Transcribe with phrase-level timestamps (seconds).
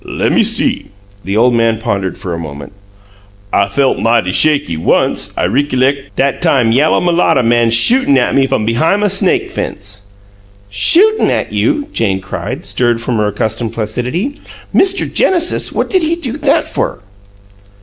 [0.03, 0.87] "Lemme see."
[1.23, 2.73] The old man pondered for a moment.
[3.53, 8.45] "I felt mighty shaky once, I rickalect; dat time yalla m'latta man shootin' at me
[8.45, 10.07] f 'um behime a snake fence."
[10.71, 14.37] "Shootin' at you!" Jane cried, stirred from her accustomed placidity.
[14.73, 15.05] "Mr.
[15.07, 15.71] Genesis!
[15.71, 17.03] What DID he do that for?"